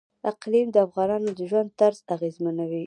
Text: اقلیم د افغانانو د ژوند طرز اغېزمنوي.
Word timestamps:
اقلیم 0.31 0.67
د 0.71 0.77
افغانانو 0.87 1.29
د 1.37 1.39
ژوند 1.49 1.69
طرز 1.79 1.99
اغېزمنوي. 2.15 2.79